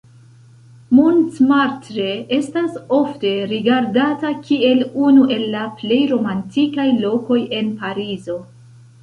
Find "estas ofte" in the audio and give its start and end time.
2.37-3.33